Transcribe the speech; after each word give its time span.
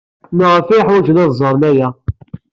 Maɣef 0.37 0.67
ay 0.69 0.83
ḥwajen 0.87 1.21
ad 1.23 1.31
ẓren 1.39 1.63
aya? 1.69 1.87